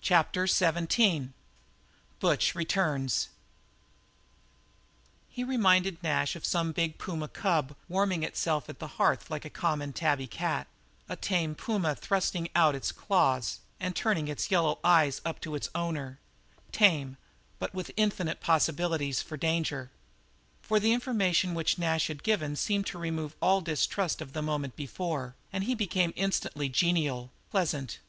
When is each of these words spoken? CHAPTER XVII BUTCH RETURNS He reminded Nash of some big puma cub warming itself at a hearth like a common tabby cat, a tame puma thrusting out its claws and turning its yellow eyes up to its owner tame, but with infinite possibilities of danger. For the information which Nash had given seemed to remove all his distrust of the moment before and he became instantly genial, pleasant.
CHAPTER 0.00 0.48
XVII 0.48 1.28
BUTCH 2.18 2.54
RETURNS 2.56 3.28
He 5.28 5.44
reminded 5.44 6.02
Nash 6.02 6.34
of 6.34 6.44
some 6.44 6.72
big 6.72 6.98
puma 6.98 7.28
cub 7.28 7.76
warming 7.88 8.24
itself 8.24 8.68
at 8.68 8.82
a 8.82 8.86
hearth 8.88 9.30
like 9.30 9.44
a 9.44 9.50
common 9.50 9.92
tabby 9.92 10.26
cat, 10.26 10.66
a 11.08 11.14
tame 11.14 11.54
puma 11.54 11.94
thrusting 11.94 12.48
out 12.56 12.74
its 12.74 12.90
claws 12.90 13.60
and 13.78 13.94
turning 13.94 14.26
its 14.26 14.50
yellow 14.50 14.80
eyes 14.82 15.20
up 15.24 15.38
to 15.42 15.54
its 15.54 15.70
owner 15.76 16.18
tame, 16.72 17.16
but 17.60 17.72
with 17.72 17.92
infinite 17.96 18.40
possibilities 18.40 19.24
of 19.30 19.38
danger. 19.38 19.92
For 20.60 20.80
the 20.80 20.90
information 20.92 21.54
which 21.54 21.78
Nash 21.78 22.08
had 22.08 22.24
given 22.24 22.56
seemed 22.56 22.86
to 22.88 22.98
remove 22.98 23.36
all 23.40 23.60
his 23.60 23.78
distrust 23.86 24.20
of 24.20 24.32
the 24.32 24.42
moment 24.42 24.74
before 24.74 25.36
and 25.52 25.62
he 25.62 25.76
became 25.76 26.12
instantly 26.16 26.68
genial, 26.68 27.30
pleasant. 27.52 28.00